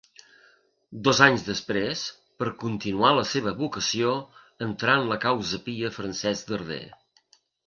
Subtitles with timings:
[1.07, 2.05] Dos anys després,
[2.43, 4.15] per continuar la seva vocació,
[4.69, 6.83] entrà en la Causa Pia Francesc Darder.